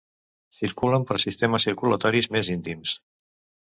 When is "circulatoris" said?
1.71-2.35